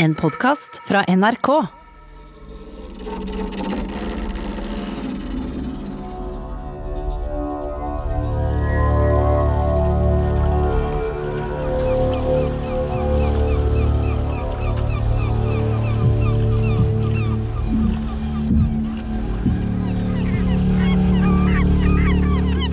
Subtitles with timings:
[0.00, 1.48] En podkast fra NRK.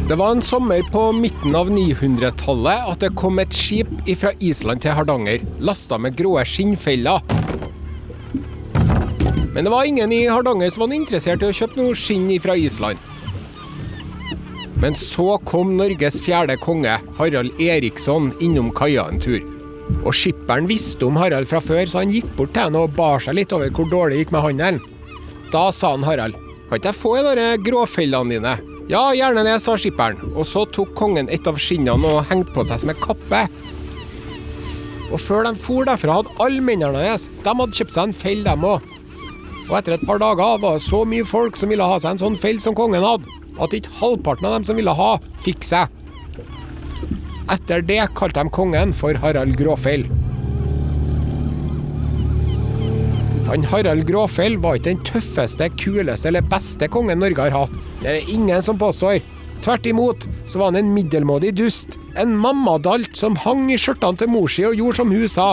[0.05, 3.89] Det var en sommer på midten av 900-tallet at det kom et skip
[4.21, 7.25] fra Island til Hardanger, lasta med grå skinnfeller.
[9.55, 12.53] Men det var ingen i Hardanger som var interessert i å kjøpe noe skinn fra
[12.53, 13.01] Island.
[14.77, 19.41] Men så kom Norges fjerde konge, Harald Eriksson, innom kaia en tur.
[20.03, 23.25] Og skipperen visste om Harald fra før, så han gikk bort til henne og bar
[23.25, 24.79] seg litt over hvor dårlig det gikk med handelen.
[25.49, 26.37] Da sa han Harald,
[26.69, 28.74] kan ikke jeg få en av de gråfellene dine?
[28.85, 32.61] Ja, gjerne det, sa skipperen, og så tok kongen et av skinnene og hengte på
[32.69, 33.39] seg som en kappe.
[35.09, 38.43] Og før de for derfra, hadde alle mennene hans de hadde kjøpt seg en fell,
[38.45, 38.85] dem òg.
[39.65, 42.21] Og etter et par dager var det så mye folk som ville ha seg en
[42.21, 43.25] sånn fell som kongen hadde,
[43.57, 45.09] at ikke halvparten av dem som ville ha,
[45.41, 45.89] fikk seg.
[47.49, 50.05] Etter det kalte de kongen for Harald Gråfell.
[53.49, 57.81] Han Harald Gråfell var ikke den tøffeste, kuleste eller beste kongen Norge har hatt.
[58.05, 59.23] Det er det ingen som påstår.
[59.65, 61.95] Tvert imot så var han en middelmådig dust.
[62.21, 65.47] En mammadalt som hang i skjørtene til mor si og gjorde som hun sa.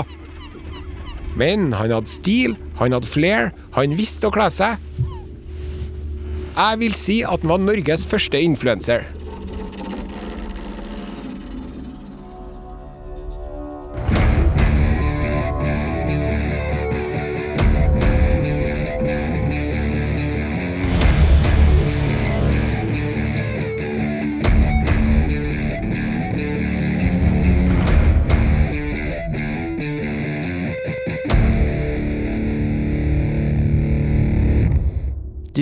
[1.32, 4.76] Men han hadde stil, han hadde flair, han visste å kle seg.
[6.52, 9.08] Jeg vil si at han var Norges første influenser.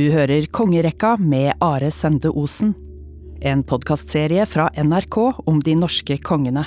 [0.00, 2.70] Du hører Kongerekka med Are Sende Osen.
[3.44, 5.16] En podkastserie fra NRK
[5.50, 6.62] om de norske kongene.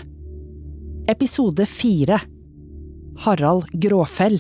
[1.10, 2.20] Episode fire
[3.24, 4.38] Harald Gråfell.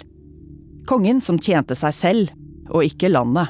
[0.86, 2.36] Kongen som tjente seg selv,
[2.70, 3.50] og ikke landet.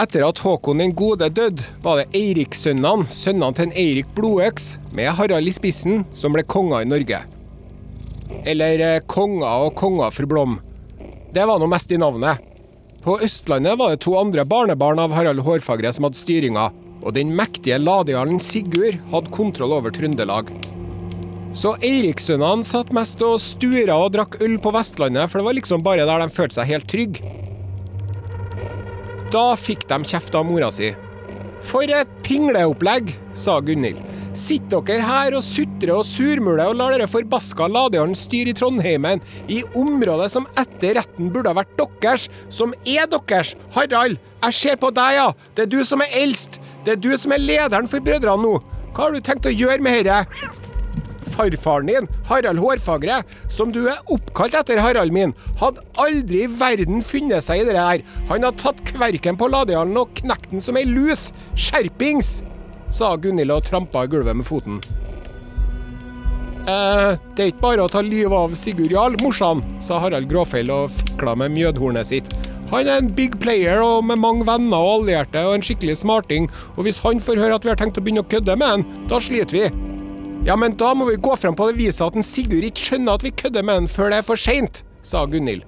[0.00, 5.10] Etter at Håkon den gode døde, var det Eirikssønnene, sønnene til en Eirik Blodøks, med
[5.18, 7.18] Harald i spissen, som ble konger i Norge.
[8.48, 10.56] Eller eh, konger og konger for Blom.
[11.34, 12.40] Det var nå mest i navnet.
[13.04, 16.70] På Østlandet var det to andre barnebarn av Harald Hårfagre som hadde styringa,
[17.04, 20.48] og den mektige ladejarlen Sigurd hadde kontroll over Trøndelag.
[21.52, 25.84] Så Eirikssønnene satt mest og stura og drakk øl på Vestlandet, for det var liksom
[25.84, 27.36] bare der de følte seg helt trygge.
[29.30, 30.90] Da fikk de kjeft av mora si.
[31.62, 34.00] For et pingleopplegg, sa Gunhild.
[34.34, 39.22] Sitter dere her og sutrer og surmuler og lar dere forbaska ladejarlen styre i Trondheimen,
[39.46, 43.54] i området som etter retten burde ha vært deres, som er deres.
[43.76, 45.28] Harald, jeg ser på deg, ja.
[45.54, 46.58] Det er du som er eldst.
[46.86, 48.56] Det er du som er lederen for brødrene nå.
[48.90, 50.50] Hva har du tenkt å gjøre med dette?
[51.30, 57.04] Farfaren din, Harald Hårfagre, som du er oppkalt etter, Harald min, hadde aldri i verden
[57.04, 58.04] funnet seg i det her.
[58.30, 61.30] Han hadde tatt kverken på ladehallen og knekt den som ei lus.
[61.54, 62.40] Skjerpings!
[62.90, 64.80] sa Gunhild og trampa i gulvet med foten.
[66.68, 70.70] Eh, det er ikke bare å ta livet av Sigurd Jarl, morsan, sa Harald Gråfjell
[70.74, 72.34] og fikla med mjødhornet sitt.
[72.70, 76.46] Han er en big player og med mange venner og allierte og en skikkelig smarting,
[76.76, 78.84] og hvis han får høre at vi har tenkt å begynne å kødde med han,
[79.10, 79.89] da sliter vi.
[80.46, 83.18] Ja, men da må vi gå frem på det viset at en Sigurd ikke skjønner
[83.18, 85.66] at vi kødder med den før det er for seint, sa Gunhild.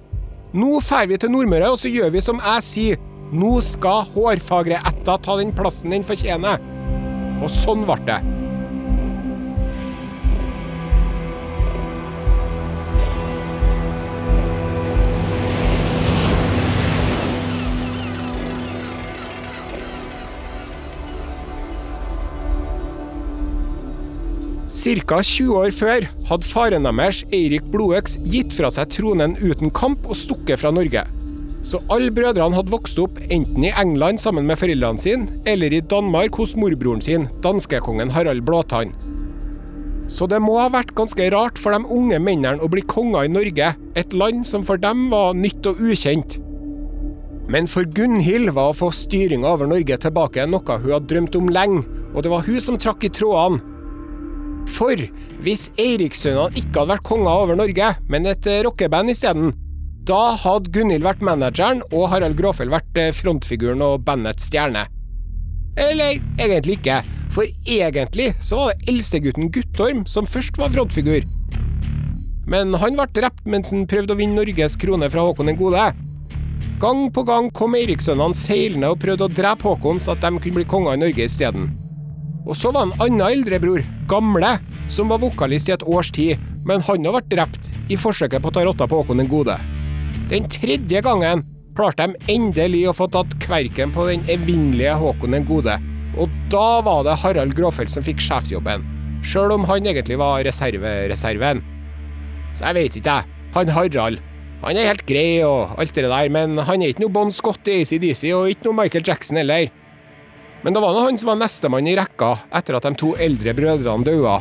[0.53, 3.03] Nå drar vi til Nordmøre, og så gjør vi som jeg sier.
[3.33, 6.61] Nå skal Hårfagre-ætta ta den plassen den fortjener.
[7.41, 8.19] Og sånn ble det.
[24.83, 25.21] Ca.
[25.23, 30.17] 20 år før hadde faren deres, Eirik Blodøks, gitt fra seg tronen uten kamp og
[30.19, 31.05] stukket fra Norge.
[31.63, 35.79] Så alle brødrene hadde vokst opp enten i England sammen med foreldrene sine, eller i
[35.79, 38.91] Danmark hos morbroren sin, danskekongen Harald Blåtann.
[40.11, 43.31] Så det må ha vært ganske rart for de unge mennene å bli konger i
[43.31, 46.41] Norge, et land som for dem var nytt og ukjent.
[47.47, 51.47] Men for Gunhild var å få styringa over Norge tilbake noe hun hadde drømt om
[51.55, 53.72] lenge, og det var hun som trakk i trådene.
[54.69, 54.97] For
[55.43, 59.53] hvis Eirikssønnene ikke hadde vært konger over Norge, men et rockeband isteden,
[60.07, 64.85] da hadde Gunhild vært manageren og Harald Gråfjell vært frontfiguren og bandets stjerne.
[65.79, 67.01] Eller egentlig ikke,
[67.33, 71.23] for egentlig så var det eldstegutten Guttorm som først var frontfigur.
[72.49, 75.85] Men han ble drept mens han prøvde å vinne Norges krone fra Håkon den gode.
[76.83, 80.59] Gang på gang kom Eirikssønnene seilende og prøvde å drepe Håkon, så at de kunne
[80.59, 81.71] bli konger i Norge isteden.
[82.43, 84.57] Og så var en annen eldrebror, Gamle,
[84.91, 88.51] som var vokalist i et års tid, men han har vært drept i forsøket på
[88.51, 89.55] å ta rotta på Håkon den gode.
[90.31, 91.43] Den tredje gangen
[91.77, 95.77] klarte de endelig å få tatt kverken på den evinnelige Håkon den gode,
[96.19, 98.83] og da var det Harald Gråfeldt som fikk sjefsjobben,
[99.25, 101.63] sjøl om han egentlig var reservereserven.
[102.53, 103.29] Så jeg vet ikke, jeg.
[103.53, 104.21] Han Harald.
[104.63, 107.67] Han er helt grei og alt det der, men han er ikke noe Bon Scott
[107.67, 109.71] i ACDC, og ikke noe Michael Jackson heller.
[110.63, 113.53] Men det var nå han som var nestemann i rekka etter at de to eldre
[113.57, 114.37] brødrene daua.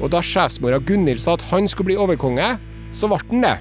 [0.00, 2.54] Og da sjefsmora Gunhild sa at han skulle bli overkonge,
[2.94, 3.56] så ble han det.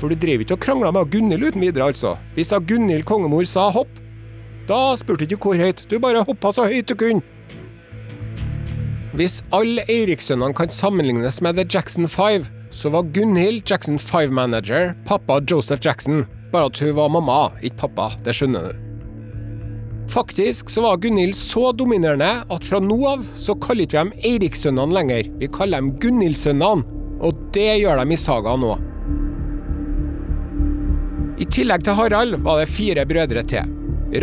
[0.00, 2.14] For du drev ikke og krangla med Gunhild uten videre, altså.
[2.36, 3.90] Hvis Gunhild kongemor sa hopp,
[4.68, 7.24] da spurte du ikke hvor høyt, du bare hoppa så høyt du kunne.
[9.16, 15.40] Hvis alle Eirikssønnene kan sammenlignes med The Jackson Five, så var Gunhild Jackson Five-manager, pappa
[15.50, 16.22] Joseph Jackson.
[16.52, 18.12] Bare at hun var mamma, ikke pappa.
[18.22, 18.89] Det skjønner du.
[20.10, 24.30] Faktisk så var Gunhild så dominerende at fra nå av så kaller ikke vi dem
[24.32, 25.28] Eirikssønnene lenger.
[25.38, 26.82] Vi kaller dem Gunhild-sønnene,
[27.22, 28.72] og det gjør de i sagaen nå.
[31.40, 33.70] I tillegg til Harald var det fire brødre til.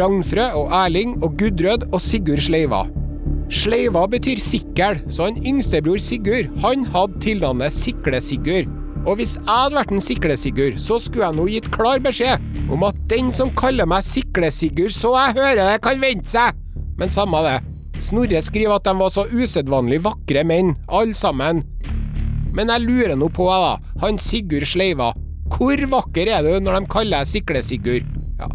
[0.02, 2.84] Ragnfrø og Erling og Gudrød og Sigurd Sleiva.
[3.48, 8.68] Sleiva betyr sikkel, så han yngstebror Sigurd han hadde tilnavnet Sikle-Sigurd.
[9.08, 12.84] Og hvis jeg hadde vært en Sikle-Sigurd, så skulle jeg nå gitt klar beskjed om
[12.88, 16.58] at den som kaller meg Sikle-Sigurd så jeg hører det, kan vente seg!
[16.98, 17.58] Men samme det.
[18.04, 21.64] Snorre skriver at de var så usedvanlig vakre menn, alle sammen.
[22.54, 25.14] Men jeg lurer nå på, da, han Sigurd Sleiva,
[25.54, 28.08] hvor vakker er du når de kaller deg Sikle-Sigurd?
[28.40, 28.50] Ja.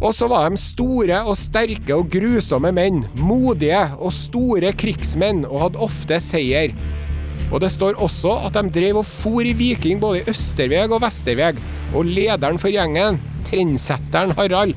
[0.00, 5.66] Og så var de store og sterke og grusomme menn, modige og store krigsmenn, og
[5.66, 6.76] hadde ofte seier.
[7.50, 11.02] Og det står også at de drev og for i Viking både i Østerveg og
[11.02, 11.58] Vesterveg,
[11.94, 13.18] og lederen for gjengen,
[13.48, 14.76] trendsetteren Harald,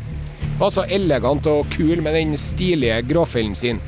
[0.58, 3.82] var så elegant og kul med den stilige gråfellen sin.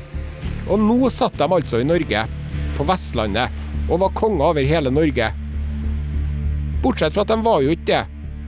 [0.70, 2.26] Og nå satt de altså i Norge,
[2.76, 3.54] på Vestlandet,
[3.90, 5.32] og var konger over hele Norge.
[6.84, 8.04] Bortsett fra at de var jo ikke det.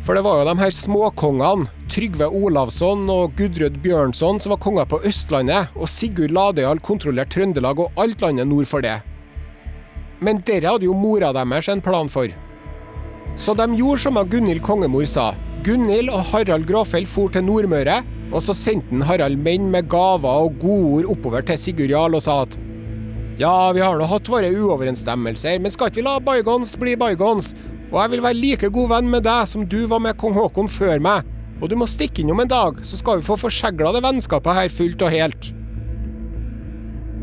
[0.05, 4.87] For det var jo de her småkongene, Trygve Olavsson og Gudrød Bjørnson, som var konger
[4.87, 8.99] på Østlandet, og Sigurd Ladøyal kontrollerte Trøndelag og alt landet nord for det.
[10.23, 12.31] Men dere hadde jo mora deres en plan for.
[13.37, 15.33] Så de gjorde som Gunhild kongemor sa.
[15.65, 18.01] Gunhild og Harald Gråfell for til Nordmøre,
[18.33, 22.41] og så sendte Harald menn med gaver og godord oppover til Sigurd Jarl og sa
[22.45, 22.57] at
[23.37, 27.51] ja, vi har nå hatt våre uoverensstemmelser, men skal ikke vi la bygons bli bygons?
[27.91, 30.71] Og jeg vil være like god venn med deg som du var med kong Haakon
[30.71, 31.27] før meg.
[31.61, 34.73] Og du må stikke innom en dag, så skal vi få forsegla det vennskapet her
[34.73, 35.51] fullt og helt.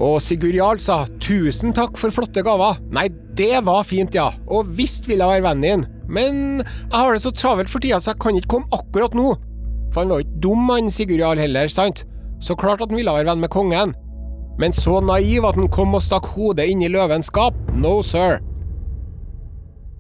[0.03, 2.81] Og Sigurd Jarl sa tusen takk for flotte gaver.
[2.95, 3.07] Nei,
[3.39, 4.33] det var fint, ja.
[4.51, 5.85] Og visst vil jeg være vennen din.
[6.11, 9.35] Men jeg har det så travelt for tida, så jeg kan ikke komme akkurat nå.
[9.95, 12.03] For han var jo ikke dum, han Sigurd Jarl heller, sant?
[12.43, 13.95] Så klart at han ville være venn med kongen.
[14.59, 17.57] Men så naiv at han kom og stakk hodet inn i løvens skap?
[17.75, 18.41] No, sir.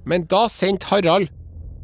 [0.04, 1.30] Men da sendte Harald,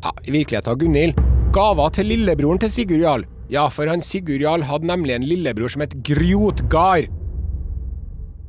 [0.04, 1.22] ja, i virkeligheten Gunhild,
[1.54, 3.24] gaver til lillebroren til Sigurd Jarl.
[3.50, 7.08] Ja, for han Sigurd Jarl hadde nemlig en lillebror som het Grjotgard.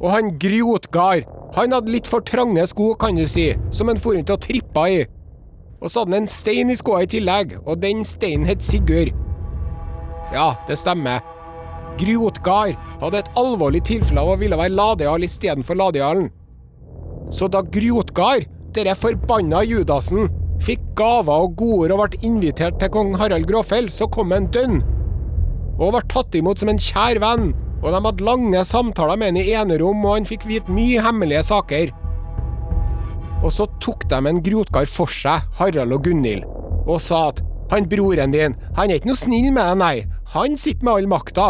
[0.02, 4.18] Og han Grjotgard, han hadde litt for trange sko, kan du si, som han for
[4.18, 5.02] rundt og trippa i.
[5.82, 9.14] Og så hadde han en stein i skoa i tillegg, og den steinen het Sigurd.
[10.34, 11.22] Ja, det stemmer.
[12.00, 16.30] Grjotgard hadde et alvorlig tilfelle av å ville være Ladejarl istedenfor Ladejarlen.
[17.32, 20.30] Så da Grjotgard, denne forbanna Judasen,
[20.62, 24.82] fikk gaver og godord og ble invitert til kong Harald Gråfell, så kom han dønn.
[25.82, 29.42] Og ble tatt imot som en kjær venn, og de hadde lange samtaler med han
[29.42, 31.92] i enerom, og han fikk vite mye hemmelige saker.
[33.42, 36.46] Og så tok de en grotkar for seg, Harald og Gunhild,
[36.86, 39.96] og sa at han broren din, han er ikke noe snill med deg, nei,
[40.34, 41.48] han sitter med all makta.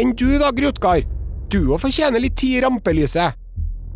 [0.00, 1.04] Enn du da, Grotkar?
[1.52, 3.38] Du òg fortjener litt tid i rampelyset.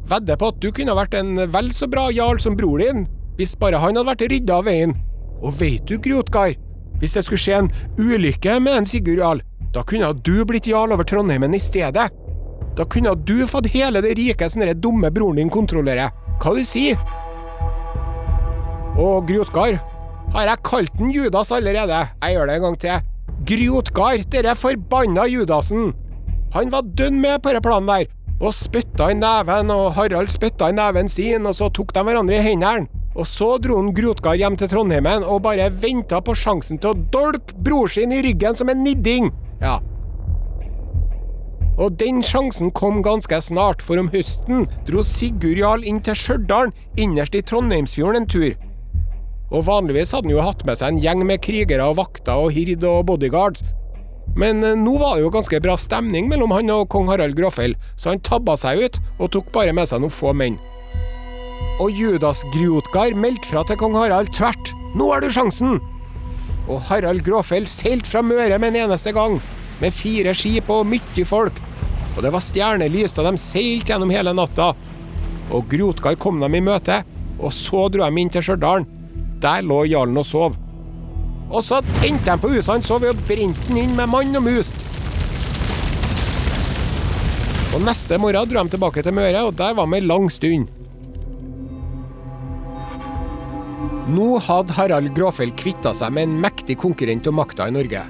[0.08, 3.06] Vedder på at du kunne vært en vel så bra jarl som bror din,
[3.38, 4.94] hvis bare han hadde vært rydda av veien.
[5.42, 6.54] Og veit du, Grotkar,
[6.98, 9.42] hvis det skulle skje en ulykke med en Sigurd Jarl,
[9.74, 12.08] da kunne du blitt jarl over Trondheimen i stedet.
[12.78, 16.12] Da kunne du fått hele det riket som den dumme broren din kontrollerer.
[16.38, 16.98] Hva du sier?
[18.98, 19.80] Og Grjotgard,
[20.34, 22.04] har jeg kalt den Judas allerede?
[22.22, 23.08] Jeg gjør det en gang til.
[23.48, 25.92] Grjotgard, denne forbanna Judasen!
[26.54, 28.06] Han var dønn med på denne planen der,
[28.38, 32.38] og spytta i neven, og Harald spytta i neven sin, og så tok de hverandre
[32.38, 32.88] i hendene.
[33.18, 37.06] Og så dro han Grotgard hjem til Trondheimen og bare venta på sjansen til å
[37.10, 39.32] dolke bror sin i ryggen som en nidding.
[39.62, 39.78] Ja.
[41.78, 46.72] Og den sjansen kom ganske snart, for om høsten dro Sigurd Jarl inn til Stjørdal,
[46.98, 48.56] innerst i Trondheimsfjorden en tur.
[49.54, 52.50] Og vanligvis hadde han jo hatt med seg en gjeng med krigere og vakter og
[52.56, 53.62] hird og bodyguards.
[54.38, 57.78] Men eh, nå var det jo ganske bra stemning mellom han og kong Harald Gråfell,
[57.96, 60.58] så han tabba seg ut og tok bare med seg noen få menn.
[61.78, 64.74] Og Judas Griotgar meldte fra til kong Harald tvert.
[64.98, 65.78] Nå har du sjansen!
[66.68, 69.38] Og Harald Gråfell seilte fra Møre med en eneste gang,
[69.80, 71.56] med fire skip og mye folk.
[72.16, 74.72] Og det var stjernelys da de seilte gjennom hele natta.
[75.54, 77.00] Og Grotgar kom dem i møte,
[77.38, 78.84] og så dro de inn til Stjørdal.
[79.40, 80.58] Der lå jarlen og sov.
[81.48, 84.74] Og så tente de på huset hans og brente den inn med mann og mus.
[87.72, 90.68] Og neste morgen dro de tilbake til Møre, og der var vi ei lang stund.
[94.08, 98.06] Nå hadde Harald Gråfjell kvitta seg med en mektig konkurrent om makta i Norge.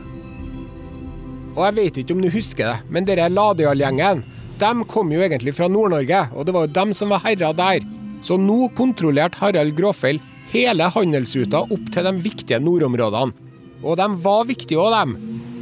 [1.56, 4.22] Og jeg vet ikke om du husker det, men dere Ladejarl-gjengen
[4.58, 7.82] de kom jo egentlig fra Nord-Norge, og det var jo dem som var herrer der.
[8.22, 10.20] Så nå kontrollerte Harald Gråfjell
[10.52, 13.34] hele handelsruta opp til de viktige nordområdene.
[13.82, 15.16] Og de var viktige òg, dem.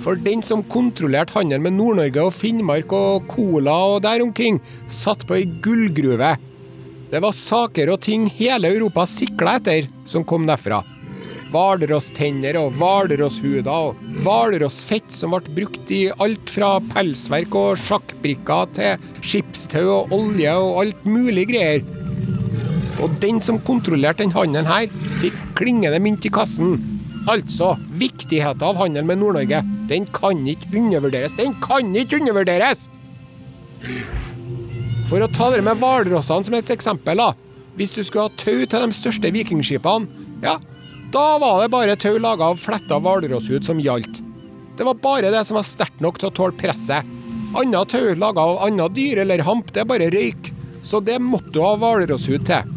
[0.04, 5.24] For den som kontrollerte handel med Nord-Norge og Finnmark og Cola og der omkring, satt
[5.28, 6.34] på ei gullgruve.
[7.06, 10.80] Det var saker og ting hele Europa sikla etter, som kom derfra.
[11.52, 19.06] Hvalrosstenner og hvalrosshuder og hvalrossfett som ble brukt i alt fra pelsverk og sjakkbrikker til
[19.22, 21.86] skipstau og olje og alt mulig greier.
[22.98, 24.90] Og den som kontrollerte den handelen her,
[25.22, 26.74] fikk klingende mynt i kassen.
[27.30, 31.38] Altså, viktigheten av handel med Nord-Norge, den kan ikke undervurderes.
[31.38, 32.88] Den kan ikke undervurderes!
[35.06, 37.32] For å ta dere med hvalrossene som et eksempel, da.
[37.78, 40.08] Hvis du skulle ha tau til de største vikingskipene,
[40.42, 40.56] ja,
[41.14, 44.22] da var det bare tau laga av fletta hvalrosshud som gjaldt.
[44.76, 47.06] Det var bare det som var sterkt nok til å tåle presset.
[47.56, 50.50] Anna tau laga av anna dyr eller hamp, det er bare røyk.
[50.82, 52.74] Så det måtte du ha hvalrosshud til.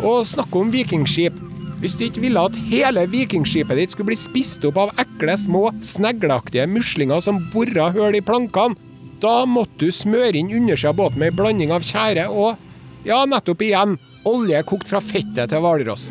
[0.00, 1.36] Og snakke om vikingskip.
[1.82, 5.68] Hvis du ikke ville at hele vikingskipet ditt skulle bli spist opp av ekle, små,
[5.84, 8.85] snegleaktige muslinger som bora hull i plankene,
[9.22, 12.60] da måtte du smøre inn undersida av båten med ei blanding av tjære og,
[13.06, 13.96] ja, nettopp igjen,
[14.26, 16.08] olje kokt fra fettet til hvalross.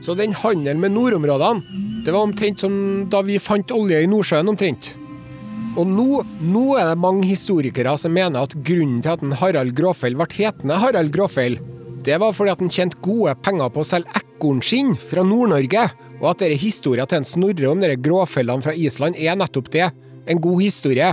[0.00, 2.74] Så den handelen med nordområdene, det var omtrent som
[3.12, 4.94] da vi fant olje i Nordsjøen, omtrent.
[5.78, 9.76] Og nå, nå er det mange historikere som mener at grunnen til at en Harald
[9.76, 11.60] Gråfell ble hetende Harald Gråfell,
[12.04, 15.90] det var fordi at han tjente gode penger på å selge ekornskinn fra Nord-Norge,
[16.20, 19.90] og at denne historien til en Snorre om de gråfellene fra Island er nettopp det.
[20.28, 21.12] En god historie.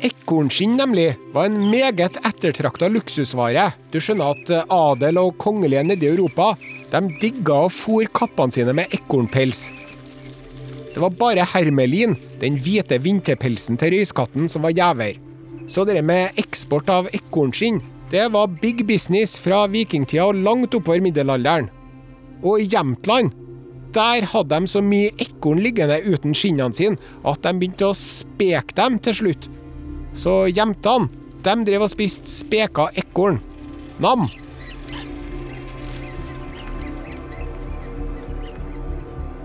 [0.00, 3.66] Ekornskinn nemlig var en meget ettertrakta luksusvare.
[3.92, 6.54] Du skjønner at adel og kongelige nede i Europa
[6.90, 9.66] de digga å fôre kappene sine med ekornpels.
[10.90, 15.20] Det var bare hermelin, den hvite vinterpelsen til røyskatten, som var gjever.
[15.70, 21.04] Så det med eksport av ekornskinn, det var big business fra vikingtida og langt oppover
[21.04, 21.68] middelalderen.
[22.42, 23.36] Og i Jämtland,
[23.94, 28.74] der hadde de så mye ekorn liggende uten skinnene sine at de begynte å speke
[28.80, 29.50] dem til slutt.
[30.12, 31.08] Så jentene,
[31.40, 33.40] de drev og spiste speka ekorn.
[34.00, 34.26] Nam.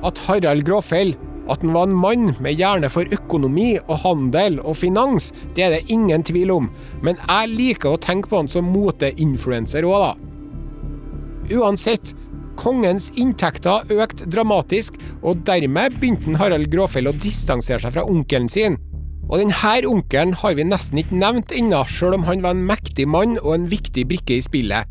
[0.05, 1.15] At Harald Gråfell
[1.49, 5.75] at han var en mann med hjerne for økonomi og handel og finans, det er
[5.75, 6.69] det ingen tvil om,
[7.05, 10.13] men jeg liker å tenke på han som moteinfluenser òg, da.
[11.59, 12.15] Uansett,
[12.57, 18.79] kongens inntekter økte dramatisk, og dermed begynte Harald Gråfell å distansere seg fra onkelen sin.
[19.25, 23.07] Og denne onkelen har vi nesten ikke nevnt ennå, sjøl om han var en mektig
[23.09, 24.85] mann og en viktig brikke i spillet.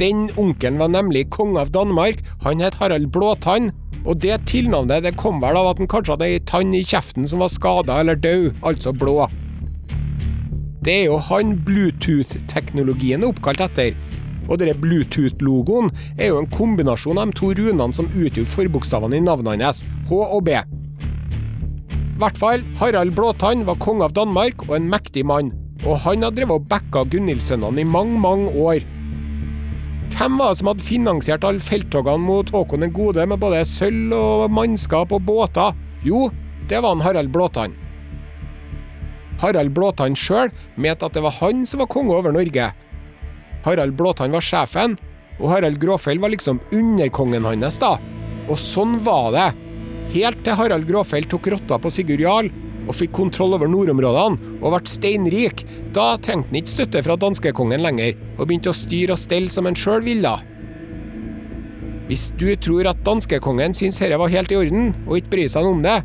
[0.00, 3.70] Den onkelen var nemlig konge av Danmark, han het Harald Blåtann,
[4.04, 7.28] og det tilnavnet det kom vel av at han kanskje hadde ei tann i kjeften
[7.30, 9.28] som var skada eller død, altså blå.
[10.84, 13.94] Det er jo han Bluetooth-teknologien er oppkalt etter.
[14.50, 19.24] Og denne Bluetooth-logoen er jo en kombinasjon av de to runene som utgjør forbokstavene i
[19.24, 20.58] navnet hans, H og B.
[22.14, 25.48] I hvert fall, Harald Blåtann var konge av Danmark og en mektig mann.
[25.82, 28.84] Og han hadde drevet og backa Gunhild-sønnene i mange, mange år.
[30.14, 34.14] Hvem var det som hadde finansiert alle felttogene mot Håkon den gode med både sølv
[34.14, 35.74] og mannskap og båter?
[36.06, 36.28] Jo,
[36.70, 37.74] det var han Harald Blåtann.
[39.42, 42.70] Harald Blåtann sjøl mente at det var han som var konge over Norge.
[43.66, 44.94] Harald Blåtann var sjefen,
[45.40, 47.96] og Harald Gråfjell var liksom underkongen hans, da.
[48.46, 49.50] Og sånn var det.
[50.12, 52.50] Helt til Harald Gråfeldt tok rotta på Sigurd Jarl
[52.84, 55.64] og fikk kontroll over nordområdene og ble steinrik,
[55.96, 59.68] da trengte han ikke støtte fra danskekongen lenger, og begynte å styre og stelle som
[59.68, 60.34] han sjøl ville.
[62.10, 65.68] Hvis du tror at danskekongen syntes dette var helt i orden, og ikke bryr seg
[65.68, 65.96] om det,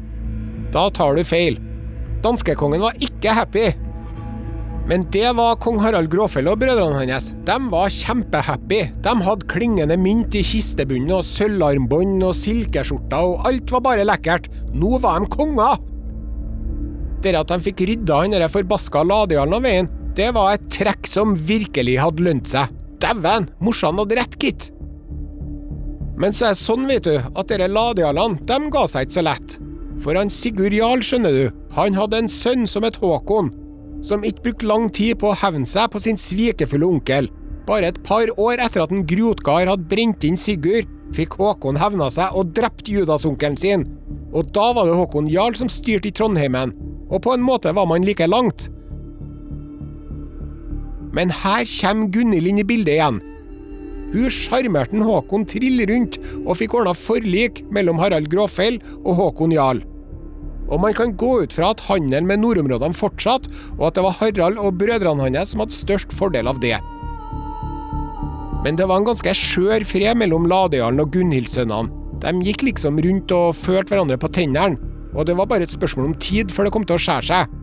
[0.71, 1.59] da tar du feil.
[2.23, 3.67] Danskekongen var ikke happy.
[4.89, 7.29] Men det var kong Harald Gråfell og brødrene hans.
[7.46, 8.79] De var kjempehappy.
[9.05, 14.50] De hadde klingende mynt i kistebunnen og sølvarmbånd og silkeskjorter, og alt var bare lekkert.
[14.74, 15.77] Nå var de konger!
[17.22, 21.36] Det at de fikk rydda han forbaska Ladejarlen av veien, det var et trekk som
[21.36, 22.72] virkelig hadde lønt seg.
[23.00, 24.72] Dæven, morsan hadde rett, gitt.
[26.19, 29.27] Men så er det sånn, vet du, at dere Ladejarlene, de ga seg ikke så
[29.29, 29.60] lett.
[30.00, 33.51] For han Sigurd Jarl, skjønner du, han hadde en sønn som het Håkon,
[34.05, 37.29] som ikke brukte lang tid på å hevne seg på sin svikefulle onkel.
[37.67, 42.09] Bare et par år etter at en Grotgard hadde brent inn Sigurd, fikk Håkon hevna
[42.13, 43.85] seg og drept Judasonkelen sin.
[44.33, 46.73] Og da var det Håkon Jarl som styrte i Trondheimen,
[47.09, 48.69] og på en måte var man like langt.
[51.13, 53.21] Men her kommer Gunhild inn i bildet igjen.
[54.09, 59.83] Hun sjarmerte Håkon trill rundt og fikk ordna forlik mellom Harald Gråfell og Håkon Jarl.
[60.69, 64.17] Og man kan gå ut fra at handelen med nordområdene fortsatte, og at det var
[64.19, 66.77] Harald og brødrene hans som hadde størst fordel av det.
[68.63, 71.95] Men det var en ganske skjør fred mellom Ladejarlen og Gunhild-sønnene.
[72.19, 74.75] De gikk liksom rundt og følte hverandre på tennene,
[75.15, 77.58] og det var bare et spørsmål om tid før det kom til å skjære seg.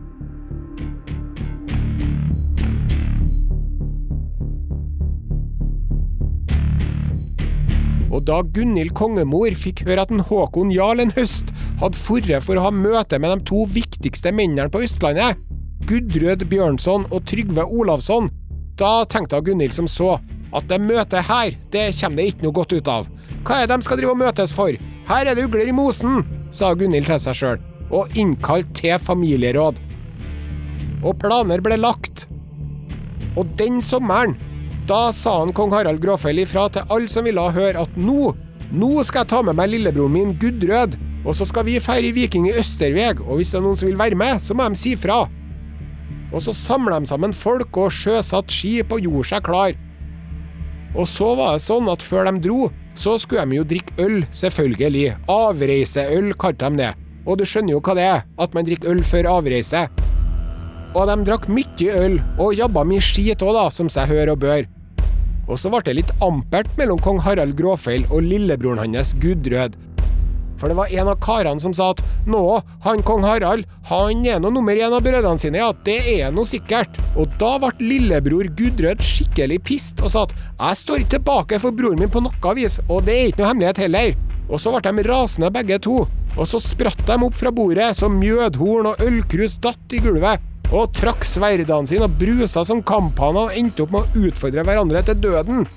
[8.07, 12.59] Og da Gunhild kongemor fikk høre at en Håkon Jarl en høst hadde forret for
[12.59, 15.41] å ha møte med de to viktigste mennene på Østlandet,
[15.87, 18.31] Gudrød Bjørnson og Trygve Olavsson,
[18.79, 20.17] da tenkte Gunhild som så
[20.55, 23.07] at det møtet her, det kommer det ikke noe godt ut av.
[23.47, 24.75] Hva er det de skal drive og møtes for?
[25.07, 27.61] Her er det ugler i mosen, sa Gunhild til seg sjøl,
[27.91, 29.79] og innkalte til familieråd.
[31.03, 32.25] Og planer ble lagt.
[33.37, 34.35] Og den sommeren
[34.87, 38.31] da sa han kong Harald Gråfell ifra til alle som ville høre at nå,
[38.71, 40.95] nå skal jeg ta med meg lillebroren min Gudrød,
[41.27, 43.99] og så skal vi feire Viking i Østerveg, og hvis det er noen som vil
[43.99, 45.25] være med, så må de si fra.
[46.31, 49.75] Og så samla de sammen folk og sjøsatt skip og gjorde seg klar.
[50.95, 54.21] Og så var det sånn at før de dro, så skulle de jo drikke øl,
[54.31, 55.17] selvfølgelig.
[55.29, 56.93] Avreiseøl kalte de det.
[57.27, 59.83] Og du skjønner jo hva det er, at man drikker øl før avreise.
[60.95, 64.41] Og de drakk mye øl, og jabba mye skit òg, da, som seg hør og
[64.47, 64.63] bør.
[65.47, 69.77] Og så ble det litt ampert mellom kong Harald Gråfeil og lillebroren hans Gudrød.
[70.57, 72.41] For det var en av karene som sa at nå,
[72.83, 76.49] han kong Harald, han er nå nummer én av brødrene sine, ja, det er noe
[76.49, 76.97] sikkert.
[77.15, 81.77] Og da ble lillebror Gudrød skikkelig pissed og sa at jeg står ikke tilbake for
[81.77, 84.17] broren min på noe vis, og det er ikke noe hemmelighet heller.
[84.47, 86.01] Og så ble de rasende begge to,
[86.37, 90.91] og så spratt de opp fra bordet så mjødhorn og ølkrus datt i gulvet, og
[90.95, 95.21] trakk sverdene sine og brusa som kamphaner og endte opp med å utfordre hverandre til
[95.23, 95.67] døden.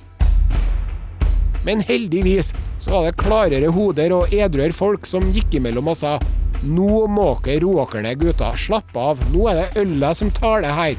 [1.64, 6.16] Men heldigvis så var det klarere hoder og edruere folk som gikk imellom og sa
[6.60, 8.50] nå må dere roe dere ned, gutta.
[8.56, 9.20] Slapp av.
[9.32, 10.98] Nå er det ølet som taler her.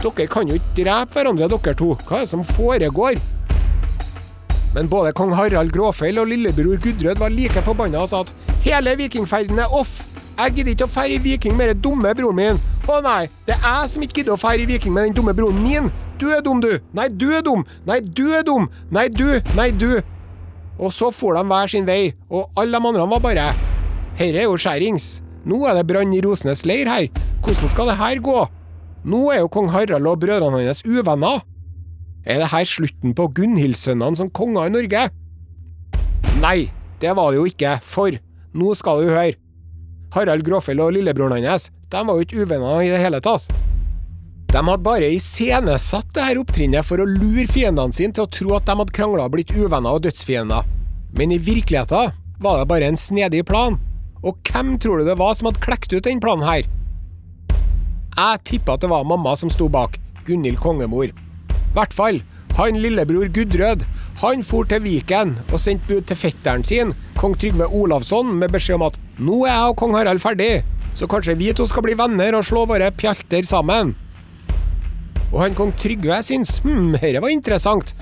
[0.00, 1.90] Dere kan jo ikke drepe hverandre, dere to.
[2.08, 3.18] Hva er det som foregår?
[4.76, 8.32] Men både kong Harald Gråfell og lillebror Gudrød var like forbanna og sa at
[8.64, 10.02] hele vikingferden er off.
[10.38, 12.58] Jeg gidder ikke å feire Viking med den dumme broren min.
[12.86, 15.58] Å nei, det er jeg som ikke gidder å feire Viking med den dumme broren
[15.64, 15.88] min.
[16.18, 16.76] Du er dum, du.
[16.94, 17.64] Nei, du er dum.
[17.86, 18.68] Nei, du er dum.
[18.94, 19.40] Nei, du.
[19.58, 19.98] Nei, du.
[20.78, 23.48] Og så for de hver sin vei, og alle de andre var bare
[24.18, 25.08] Herre er jo skjærings.
[25.48, 27.08] Nå er det brann i Rosenes leir her.
[27.42, 28.38] Hvordan skal det her gå?
[29.08, 31.42] Nå er jo kong Harald og brødrene hans uvenner.
[32.26, 35.04] Er det her slutten på Gunhild-sønnene som konger i Norge?
[36.42, 36.70] Nei,
[37.02, 38.18] det var det jo ikke, for
[38.54, 39.34] nå skal du høre.
[40.14, 43.48] Harald Gråfell og lillebroren hans de var jo ikke uvenner i det hele tatt.
[44.48, 48.68] De hadde bare iscenesatt dette opptrinnet for å lure fiendene sine til å tro at
[48.68, 50.64] de hadde krangla og blitt uvenner og dødsfiender.
[51.16, 53.76] Men i virkeligheten var det bare en snedig plan.
[54.24, 56.64] Og hvem tror du det var som hadde klekt ut den planen her?
[58.18, 61.12] Jeg tipper at det var mamma som sto bak, Gunhild kongemor.
[61.12, 62.22] I hvert fall.
[62.58, 63.84] Han lillebror Gudrød
[64.18, 68.80] han for til Viken og sendte bud til fetteren sin, kong Trygve Olavsson, med beskjed
[68.80, 70.64] om at nå er jeg og kong Harald ferdig,
[70.98, 73.94] så kanskje vi to skal bli venner og slå våre pjalter sammen.
[75.28, 77.94] Og han kong Trygve syntes hm, dette var interessant.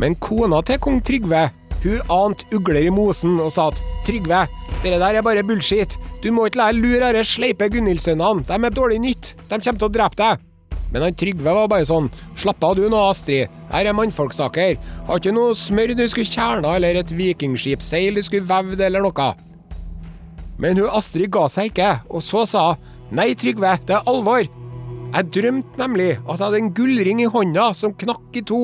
[0.00, 1.48] Men kona til kong Trygve
[1.80, 4.42] hun ante ugler i mosen og sa at Trygve,
[4.82, 5.96] det der er bare bullshit.
[6.20, 8.44] Du må ikke la deg lure disse sleipe Gunhild-sønnene.
[8.44, 9.34] De er dårlig nytt.
[9.48, 10.49] De kommer til å drepe deg.
[10.90, 13.50] Men han Trygve var bare sånn Slapp av du nå, Astrid.
[13.70, 14.78] Her er mannfolksaker.
[15.06, 19.28] Har ikke noe smør du skulle kjerna, eller et vikingskipseil du skulle vevd, eller noe.
[20.60, 22.64] Men hun Astrid ga seg ikke, og så sa
[23.14, 24.44] Nei, Trygve, det er alvor.
[25.10, 28.60] Jeg drømte nemlig at jeg hadde en gullring i hånda som knakk i to,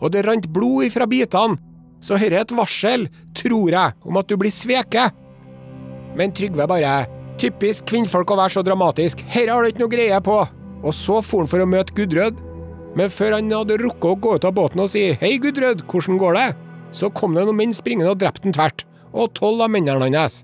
[0.00, 1.58] og det rant blod ifra bitene,
[2.02, 3.04] så dette er et varsel,
[3.36, 5.12] tror jeg, om at du blir sveket.
[6.18, 6.94] Men Trygve bare
[7.40, 9.22] Typisk kvinnfolk å være så dramatisk.
[9.32, 10.36] Herre har du ikke noe greie på.
[10.82, 12.38] Og så for han for å møte Gudrød.
[12.98, 16.20] Men før han hadde rukket å gå ut av båten og si hei, Gudrød, hvordan
[16.20, 16.48] går det?
[16.92, 18.84] Så kom det noen menn springende og drepte han tvert.
[19.12, 20.42] Og tolv av mennene hans.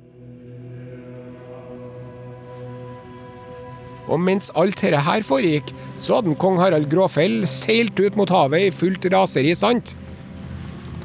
[4.08, 5.70] Og mens alt dette her foregikk,
[6.00, 9.92] så hadde kong Harald Gråfell seilt ut mot havet i fullt raseri, sant?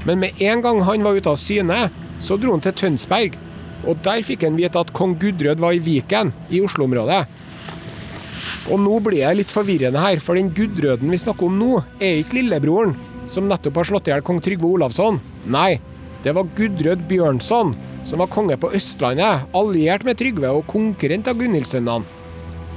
[0.07, 1.89] Men med en gang han var ute av syne,
[2.23, 3.35] så dro han til Tønsberg.
[3.83, 7.25] Og der fikk han vite at kong Gudrød var i Viken, i Oslo-området.
[8.71, 12.21] Og nå blir jeg litt forvirrende her, for den Gudrøden vi snakker om nå, er
[12.21, 12.95] ikke lillebroren
[13.31, 15.19] som nettopp har slått i hjel kong Trygve Olavsson.
[15.51, 15.79] Nei,
[16.23, 17.73] det var Gudrød Bjørnson,
[18.07, 22.21] som var konge på Østlandet, alliert med Trygve og konkurrent av Gunhildsønnene.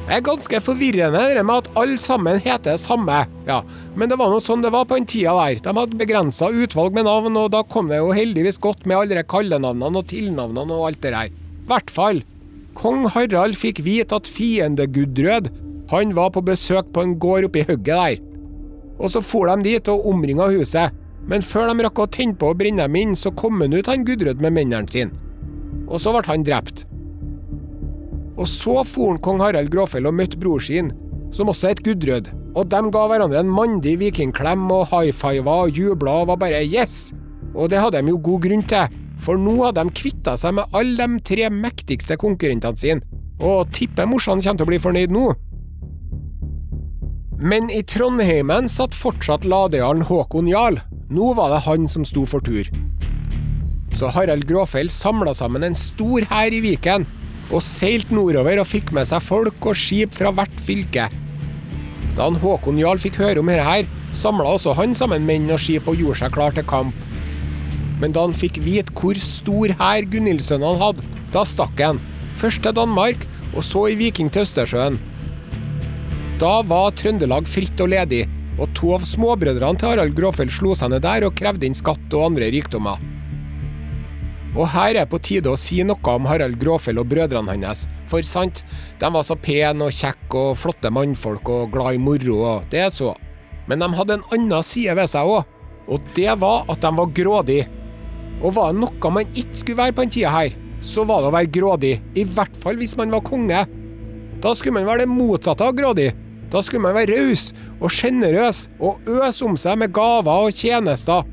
[0.06, 3.24] Det er ganske forvirrende det med at alle sammen heter det samme.
[3.48, 3.64] Ja,
[3.98, 5.58] Men det var nå sånn det var på den tida der.
[5.64, 9.18] De hadde begrensa utvalg med navn, og da kom det jo heldigvis godt med alle
[9.18, 11.34] de kallenavnene og tilnavnene og alt det der.
[11.34, 12.22] I hvert fall.
[12.78, 15.50] Kong Harald fikk vite at fiendegudrød
[15.90, 18.22] han var på besøk på en gård oppi hugget der.
[18.98, 20.94] Og så for de dit og omringa huset.
[21.26, 23.88] Men før de rakk å tenne på og brenne dem inn, så kom han ut
[23.90, 25.14] han Gudrød med mennene sine.
[25.86, 26.84] Og så ble han drept.
[28.36, 30.92] Og så for han kong Harald Gråfell og møtte bror sin,
[31.34, 32.30] som også het Gudrød.
[32.56, 37.10] Og de ga hverandre en mandig vikingklem og high-fiva og jubla og var bare yes!
[37.56, 40.76] Og det hadde de jo god grunn til, for nå hadde de kvitta seg med
[40.76, 43.04] alle de tre mektigste konkurrentene sine.
[43.40, 45.26] Og tipper morsan kommer til å bli fornøyd nå.
[47.36, 50.78] Men i Trondheimen satt fortsatt ladejarlen Håkon Jarl.
[51.12, 52.70] Nå var det han som sto for tur.
[53.92, 57.04] Så Harald Gråfjell samla sammen en stor hær i Viken,
[57.52, 61.10] og seilte nordover og fikk med seg folk og skip fra hvert fylke.
[62.16, 63.84] Da han Håkon Jarl fikk høre om dette,
[64.16, 66.96] samla også han sammen menn og skip og gjorde seg klar til kamp.
[68.00, 71.04] Men da han fikk vite hvor stor hær Gunhildsønnene hadde,
[71.36, 72.00] da stakk han.
[72.40, 74.96] Først til Danmark, og så i Viking til Østersjøen.
[76.36, 78.26] Da var Trøndelag fritt og ledig,
[78.60, 82.12] og to av småbrødrene til Harald Gråfjell slo seg ned der og krevde inn skatt
[82.12, 83.00] og andre rikdommer.
[84.52, 87.86] Og her er på tide å si noe om Harald Gråfjell og brødrene hans.
[88.12, 88.60] For sant,
[89.00, 92.84] de var så pene og kjekke og flotte mannfolk og glad i moro, og det
[92.84, 93.14] er så.
[93.64, 95.48] Men de hadde en annen side ved seg òg,
[95.88, 97.64] og det var at de var grådige.
[98.42, 100.52] Og var det noe man ikke skulle være på den tida her,
[100.84, 101.94] så var det å være grådig.
[102.12, 103.64] I hvert fall hvis man var konge.
[104.44, 106.12] Da skulle man være det motsatte av grådig.
[106.52, 111.26] Da skulle man være raus og sjenerøs og øse om seg med gaver og tjenester.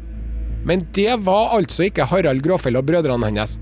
[0.64, 3.58] Men det var altså ikke Harald Gråfell og brødrene hans.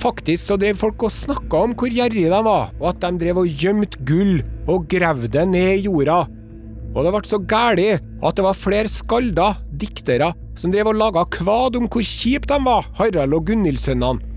[0.00, 3.40] Faktisk så drev folk og snakka om hvor gjerrige de var, og at de drev
[3.42, 6.24] og gjemte gull og gravde det ned i jorda.
[6.96, 11.26] Og det ble så gæli at det var flere skalder, diktere, som drev og laga
[11.36, 14.32] kvad om hvor kjipe de var, Harald og Gunhildsønnene.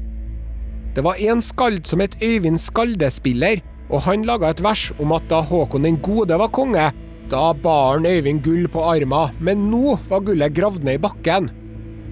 [0.95, 5.25] Det var en skald som het Øyvind Skaldespiller, og han laga et vers om at
[5.32, 6.89] da Håkon den gode var konge,
[7.30, 11.49] da bar han Øyvind gull på armen, men nå var gullet gravd ned i bakken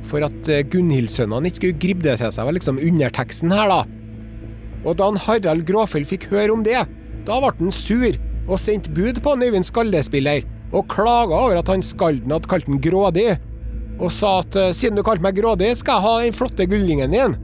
[0.07, 3.79] for at Gunhild-sønnene ikke skulle gribbe det til seg, var liksom underteksten her, da.
[4.87, 6.79] Og da han Harald Gråfjell fikk høre om det,
[7.27, 8.15] da ble han sur
[8.47, 12.79] og sendte bud på Øyvind Skaldespiller, og klaga over at han skalden hadde kalt han
[12.83, 13.29] grådig,
[13.97, 17.15] og sa at eh, siden du kalte meg grådig, skal jeg ha den flotte gullringen
[17.15, 17.35] din.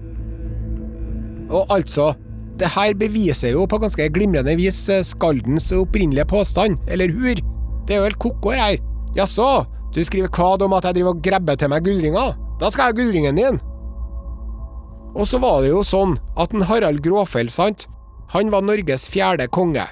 [1.50, 2.14] Og altså,
[2.60, 7.40] det her beviser jo på ganske glimrende vis eh, skaldens opprinnelige påstand, eller hur.
[7.88, 8.78] Det er jo helt ko-ko her.
[9.18, 12.38] Jaså, du skriver kvad om at jeg driver og grabber til meg gullringer?
[12.62, 13.60] Da skal jeg ha gullringen din!
[15.14, 17.86] Og så var det jo sånn at en Harald Gråfell, sant,
[18.34, 19.86] han var Norges fjerde konge.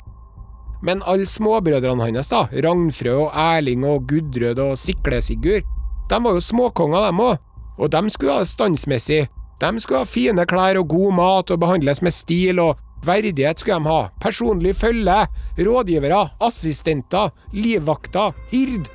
[0.82, 5.68] Men alle småbrødrene hans, da, Ragnfrø og Erling og Gudrød og Sikle-Sigurd,
[6.10, 7.38] de var jo småkonger, dem òg.
[7.78, 9.22] Og de skulle ha det standsmessig.
[9.62, 13.78] De skulle ha fine klær og god mat og behandles med stil, og verdighet skulle
[13.78, 14.00] de ha.
[14.22, 15.20] Personlig følge,
[15.62, 18.90] rådgivere, assistenter, livvakter, hird.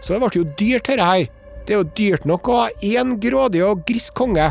[0.00, 1.26] Så det ble jo dyrt, dette her.
[1.64, 4.50] Det er jo dyrt nok å ha én grådig og grisk konge,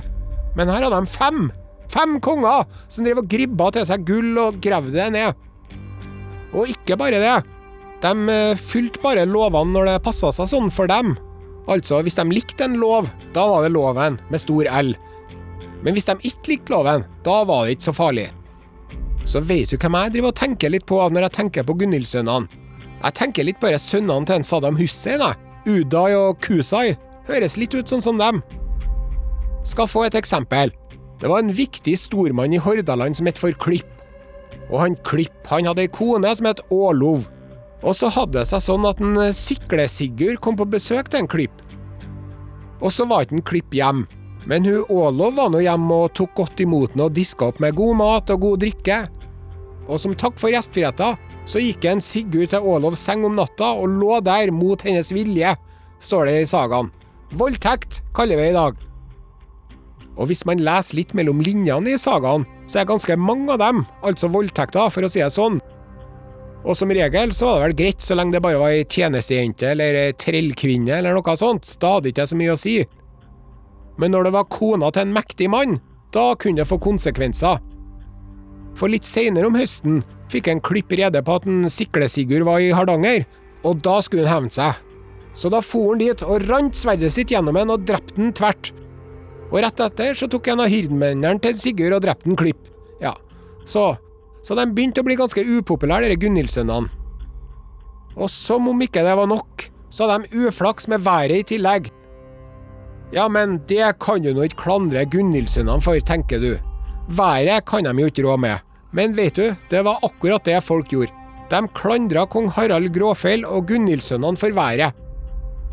[0.58, 1.50] men her hadde de fem!
[1.90, 5.40] Fem konger som drev og gribba til seg gull og gravde det ned.
[6.54, 7.38] Og ikke bare det.
[8.04, 11.16] De eh, fulgte bare lovene når det passa seg sånn for dem.
[11.70, 14.94] Altså, hvis de likte en lov, da var det loven, med stor L.
[15.84, 18.30] Men hvis de ikke likte loven, da var det ikke så farlig.
[19.30, 22.50] Så vet du hvem jeg driver og tenker litt på når jeg tenker på Gunhild-sønnene?
[23.00, 25.38] Jeg tenker litt på sønnene til en Saddam Hussein, jeg.
[25.70, 26.98] Udai og Kusai.
[27.30, 28.42] Høres litt ut sånn som dem.
[29.68, 30.74] Skal få et eksempel.
[31.20, 33.88] Det var en viktig stormann i Hordaland som het for Klipp.
[34.70, 37.28] Og han Klipp han hadde ei kone som het Ålov.
[37.80, 41.64] Og så hadde det seg sånn at en Sikle-Sigurd kom på besøk til en Klipp.
[42.80, 44.08] Og så var ikke en Klipp hjem.
[44.50, 47.78] Men hun Ålov var nå hjemme og tok godt imot den og diska opp med
[47.78, 49.04] god mat og god drikke.
[49.86, 51.18] Og som takk for gjestfriheten,
[51.50, 55.54] så gikk en Sigurd til Ålovs seng om natta og lå der mot hennes vilje,
[56.02, 56.92] står det i sagaen.
[57.38, 58.78] Voldtekt kaller vi i dag.
[60.20, 63.84] Og hvis man leser litt mellom linjene i sagaen, så er ganske mange av dem
[64.06, 65.62] altså voldtekter, for å si det sånn.
[66.66, 69.70] Og som regel så var det vel greit så lenge det bare var ei tjenestejente
[69.72, 72.80] eller ei trellkvinne eller noe sånt, da hadde ikke det så mye å si.
[74.00, 75.80] Men når det var kona til en mektig mann,
[76.16, 77.60] da kunne det få konsekvenser.
[78.80, 82.72] For litt seinere om høsten fikk en klipp rede på at en Sikle-Sigurd var i
[82.76, 83.26] Hardanger,
[83.68, 84.78] og da skulle han hevne seg.
[85.36, 88.72] Så da for han dit og rant sverdet sitt gjennom en og drepte den tvert.
[89.50, 92.70] Og rett etter så tok en av hirdmennene til Sigurd og drepte en Klipp.
[93.02, 93.16] Ja,
[93.66, 93.98] så
[94.40, 96.88] Så de begynte å bli ganske upopulære, disse Gunhild-sønnene.
[98.16, 101.90] Og som om ikke det var nok, så hadde de uflaks med været i tillegg.
[103.12, 106.52] Ja, men det kan du nå ikke klandre Gunhild-sønnene for, tenker du.
[107.10, 108.62] Været kan de jo ikke rå med.
[108.94, 111.14] Men vet du, det var akkurat det folk gjorde.
[111.50, 114.94] De klandra kong Harald Gråfell og Gunhild-sønnene for været.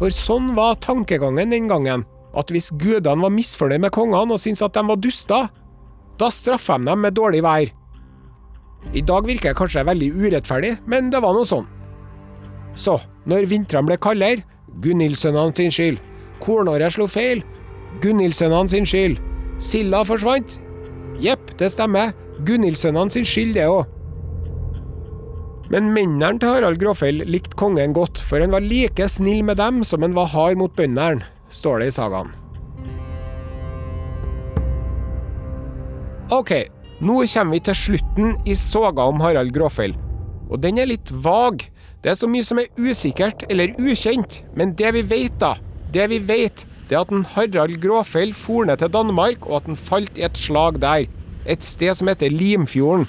[0.00, 2.04] For sånn var tankegangen den gangen
[2.36, 5.48] at hvis gudene var misfornøyd med kongene og syntes at de var duster,
[6.20, 7.72] da straffa de dem med dårlig vær.
[8.96, 11.66] I dag virker jeg kanskje veldig urettferdig, men det var nå sånn.
[12.76, 14.44] Så, når vintrene ble kaldere,
[14.84, 16.00] Gunhildsønnene sin skyld.
[16.42, 17.42] Kornåret slo feil,
[18.02, 19.20] Gunhildsønnene sin skyld.
[19.62, 20.58] Silda forsvant.
[21.22, 22.12] Jepp, det stemmer.
[22.46, 23.86] Gunhildsønnene sin skyld, det òg.
[25.72, 29.82] Men mennene til Harald Gråfell likte kongen godt, for han var like snill med dem
[29.84, 32.32] som han var hard mot bøndene står det i sagaen.
[36.34, 36.52] Ok,
[37.00, 39.94] nå kommer vi til slutten i saga om Harald Gråfell.
[40.50, 41.62] Og den er litt vag.
[42.02, 44.42] Det er så mye som er usikkert eller ukjent.
[44.58, 45.54] Men det vi vet, da,
[45.92, 49.70] det vi vet, det er at en Harald Gråfell for ned til Danmark, og at
[49.70, 51.06] han falt i et slag der.
[51.46, 53.06] Et sted som heter Limfjorden.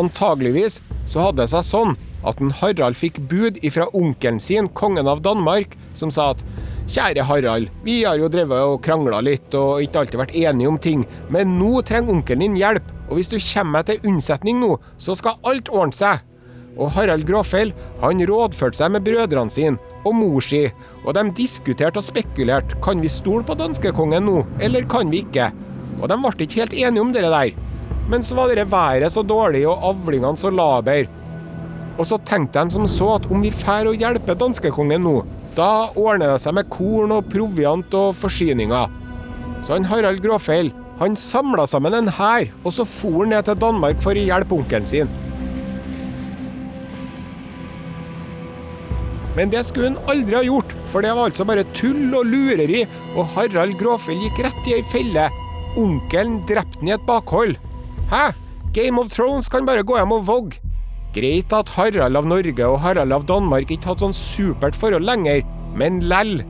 [0.00, 5.08] Antageligvis så hadde det seg sånn at en Harald fikk bud ifra onkelen sin, kongen
[5.08, 6.44] av Danmark, som sa at
[6.90, 10.78] Kjære Harald, vi har jo drevet og krangla litt og ikke alltid vært enige om
[10.82, 14.74] ting, men nå trenger onkelen din hjelp, og hvis du kommer meg til unnsetning nå,
[14.98, 16.24] så skal alt ordne seg.
[16.76, 20.62] Og Harald Gråfell han rådførte seg med brødrene sine og mor si,
[21.04, 22.78] og de diskuterte og spekulerte.
[22.84, 25.50] Kan vi stole på danskekongen nå, eller kan vi ikke?
[26.00, 27.52] Og de ble ikke helt enige om det der.
[28.10, 31.08] Men så var det været så dårlig og avlingene så laber.
[31.98, 35.16] Og så tenkte de som så at om vi drar og hjelper danskekongen nå,
[35.56, 38.92] da ordner det seg med korn og proviant og forsyninger.
[39.60, 43.60] Så han Harald Gråfeil han samla sammen en hær, og så for han ned til
[43.60, 45.08] Danmark for å hjelpe onkelen sin.
[49.40, 52.82] Men det skulle hun aldri ha gjort, for det var altså bare tull og lureri,
[53.14, 55.30] og Harald Gråfjell gikk rett i ei felle.
[55.80, 57.54] Onkelen drepte han i et bakhold.
[58.10, 58.34] Hæ?
[58.76, 60.60] Game of Thrones kan bare gå hjem og vogge.
[61.16, 65.40] Greit at Harald av Norge og Harald av Danmark ikke hadde sånn supert forhold lenger,
[65.72, 66.42] men lell.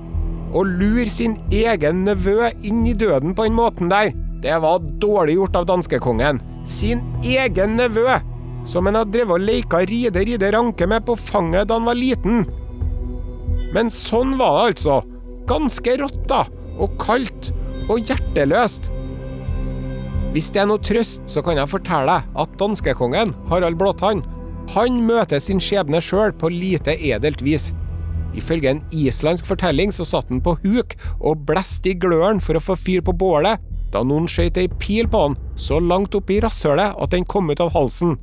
[0.50, 4.10] Å lure sin egen nevø inn i døden på den måten der,
[4.42, 6.42] det var dårlig gjort av danskekongen.
[6.66, 8.18] Sin egen nevø,
[8.66, 11.96] som han hadde drevet og leika ride, ride, ranke med på fanget da han var
[11.96, 12.42] liten.
[13.74, 15.00] Men sånn var det altså.
[15.50, 16.44] Ganske rått, da.
[16.80, 17.52] Og kaldt.
[17.90, 18.90] Og hjerteløst.
[20.30, 24.22] Hvis det er noe trøst, så kan jeg fortelle deg at danskekongen, Harald Blåtann,
[24.70, 27.72] han møter sin skjebne sjøl på lite edelt vis.
[28.38, 32.62] Ifølge en islandsk fortelling så satt han på huk og blåste i gløren for å
[32.62, 33.58] få fyr på bålet,
[33.90, 37.50] da noen skjøt ei pil på han så langt opp i rasshølet at den kom
[37.50, 38.14] ut av halsen.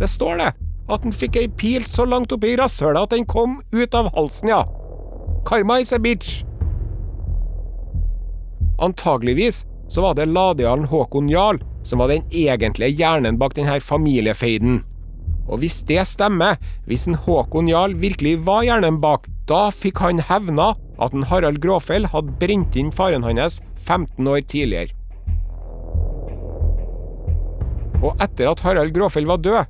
[0.00, 0.50] Det står det,
[0.90, 4.10] at han fikk ei pil så langt oppi i rasshølet at den kom ut av
[4.16, 4.64] halsen, ja.
[5.46, 6.42] Karma is a bitch.
[8.80, 14.82] Antageligvis så var det ladejarlen Håkon Jarl som var den egentlige hjernen bak denne familiefeiden.
[15.50, 20.22] Og hvis det stemmer, hvis en Håkon Jarl virkelig var hjernen bak, da fikk han
[20.22, 24.94] hevna at en Harald Gråfell hadde brent inn faren hans 15 år tidligere.
[28.00, 29.64] Og etter at Harald Gråfell var død,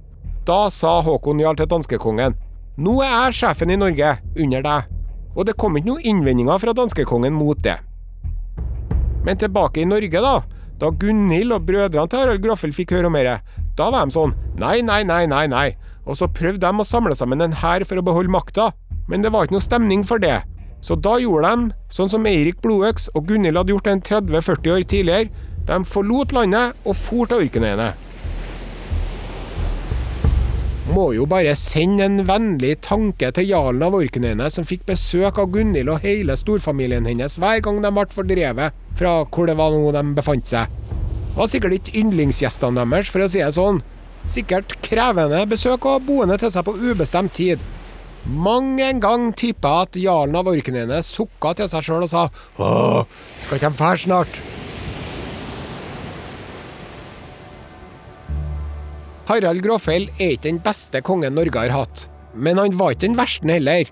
[0.51, 2.35] da sa Håkon Jarl til danskekongen
[2.81, 4.89] Nå er jeg sjefen i Norge, under deg.
[5.37, 7.77] Og det kom ikke noen innvendinger fra danskekongen mot det.
[9.27, 10.41] Men tilbake i Norge, da.
[10.81, 13.37] Da Gunhild og brødrene til Harald Graffel fikk høre om dette,
[13.77, 15.67] da var de sånn Nei, nei, nei, nei, nei.
[16.09, 18.71] Og så prøvde de å samle sammen en hær for å beholde makta,
[19.13, 20.41] men det var ikke noe stemning for det.
[20.81, 24.87] Så da gjorde de sånn som Eirik Blodøks og Gunhild hadde gjort en 30-40 år
[24.89, 25.49] tidligere.
[25.69, 27.93] De forlot landet og for til Orknøyene.
[30.91, 35.51] Må jo bare sende en vennlig tanke til jarlen av Orknøyene, som fikk besøk av
[35.55, 39.93] Gunhild og hele storfamilien hennes hver gang de ble fordrevet fra hvor det var nå
[39.95, 40.71] de befant seg.
[41.31, 43.83] Det var sikkert ikke yndlingsgjestene deres, for å si det sånn.
[44.31, 47.63] Sikkert krevende besøk og boende til seg på ubestemt tid.
[48.27, 52.27] Mang en gang tipper jeg at jarlen av Orknøyene sukka til seg sjøl og sa
[52.61, 53.07] Åh,
[53.47, 54.43] skal ikke de fære snart?
[59.31, 63.19] Harald Gråfell er ikke den beste kongen Norge har hatt, men han var ikke den
[63.19, 63.87] verste heller.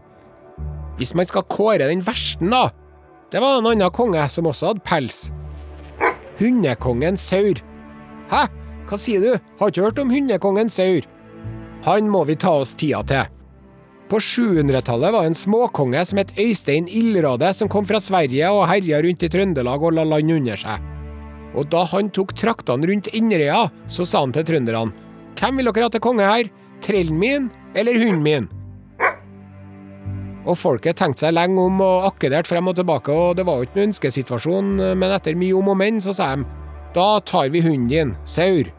[0.98, 2.72] Hvis man skal kåre den verste, da,
[3.30, 5.28] det var en annen konge som også hadde pels.
[6.40, 7.62] Hundekongen Saur.
[8.32, 8.42] Hæ,
[8.90, 11.06] hva sier du, har ikke hørt om hundekongen Saur?
[11.86, 13.30] Han må vi ta oss tida til.
[14.10, 19.04] På 700-tallet var en småkonge som het Øystein Ildråde, som kom fra Sverige og herja
[19.04, 20.94] rundt i Trøndelag og la land under seg.
[21.54, 25.06] Og da han tok traktene rundt Inderøya, så sa han til trønderne
[25.38, 26.48] hvem vil dere ha til konge her?
[26.84, 28.48] Trellen min eller hunden min?
[30.48, 33.66] Og folket tenkte seg lenge om og akkederte frem og tilbake, og det var jo
[33.66, 36.46] ikke noen ønskesituasjon, men etter mye om og men, så sa de
[36.96, 38.70] da tar vi hunden din, Saur,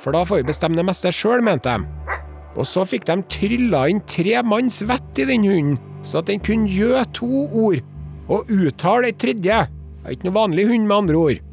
[0.00, 2.16] for da får vi bestemme det meste sjøl, mente de.
[2.56, 6.40] Og så fikk de trylla inn tre manns vett i den hunden, så at den
[6.42, 7.84] kunne gjø to ord,
[8.32, 9.60] og uttale et tredje.
[9.68, 11.44] Det er ikke noe vanlig hund, med andre ord.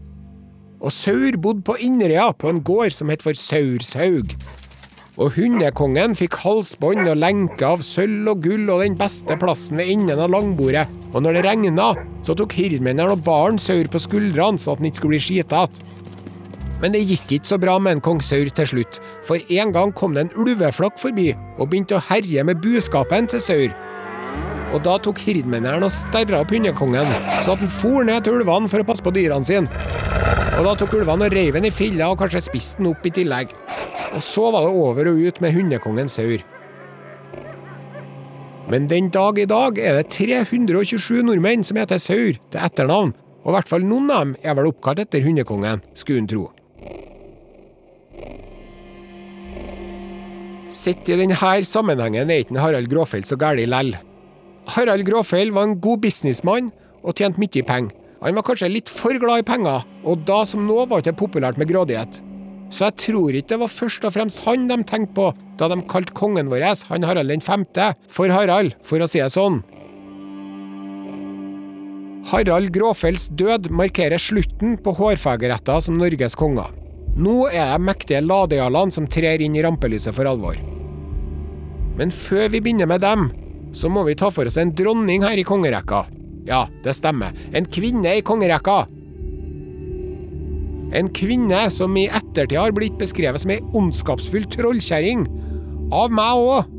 [0.77, 4.35] Og Saur bodde på Inderøya, på en gård som het for Saurshaug.
[5.17, 9.89] Og hundekongen fikk halsbånd og lenke av sølv og gull og den beste plassen ved
[9.89, 10.85] enden av langbordet.
[11.15, 11.87] Og når det regna,
[12.21, 15.95] så tok hirdmennene og baren Saur på skuldrene så at han ikke skulle bli skitete.
[16.77, 19.95] Men det gikk ikke så bra med en kong Saur til slutt, for en gang
[19.97, 23.73] kom det en ulveflokk forbi og begynte å herje med buskapen til Saur.
[24.75, 27.09] Og da tok hirdmennene og sterra opp hundekongen,
[27.41, 30.26] så at han for ned til ulvene for å passe på dyrene sine.
[30.57, 33.11] Og da tok ulvene og reiv den i filla og kanskje spiste den opp i
[33.13, 33.51] tillegg.
[34.17, 36.41] Og så var det over og ut med hundekongen Saur.
[38.67, 43.13] Men den dag i dag er det 327 nordmenn som heter Saur til etternavn,
[43.45, 46.47] og i hvert fall noen av dem er vel oppkalt etter hundekongen, skulle en tro.
[50.73, 53.93] Sett i denne sammenhengen er ikke Harald Gråfjell så gæren lell.
[54.73, 56.73] Harald Gråfjell var en god businessmann
[57.05, 58.06] og tjente mye penger.
[58.23, 61.59] Han var kanskje litt for glad i penger, og da som nå var det populært
[61.61, 62.21] med grådighet.
[62.73, 65.27] Så jeg tror ikke det var først og fremst han de tenkte på
[65.59, 69.31] da de kalte kongen vår, han Harald den femte, for Harald, for å si det
[69.33, 69.61] sånn.
[72.27, 76.73] Harald Gråfells død markerer slutten på hårfegerretter som Norges konger.
[77.17, 80.59] Nå er det mektige ladejarlene som trer inn i rampelyset for alvor.
[81.97, 83.29] Men før vi begynner med dem,
[83.73, 86.03] så må vi ta for oss en dronning her i kongerekka.
[86.47, 87.35] Ja, det stemmer.
[87.51, 88.85] En kvinne i kongerekka.
[90.95, 95.27] En kvinne som i ettertid har blitt beskrevet som ei ondskapsfull trollkjerring.
[95.91, 96.73] Av meg òg.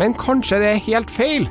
[0.00, 1.48] Men kanskje det er helt feil?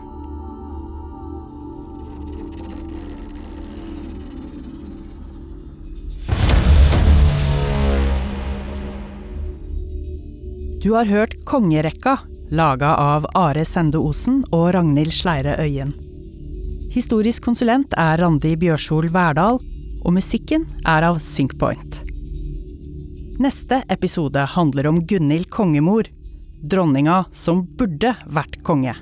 [10.81, 12.15] Du har hørt Kongerekka
[12.51, 15.93] laga av Are Sende Osen og Ragnhild Sleire Øyen.
[16.93, 19.60] Historisk konsulent er Randi Bjørsol Verdal,
[20.05, 21.99] og musikken er av Synkpoint.
[23.43, 26.07] Neste episode handler om Gunhild Kongemor,
[26.63, 28.95] dronninga som burde vært konge.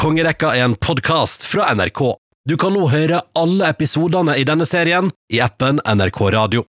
[0.00, 2.04] Kongerekka er en podkast fra NRK.
[2.48, 6.64] Du kan nå høre alle episodene i denne serien i appen NRK Radio.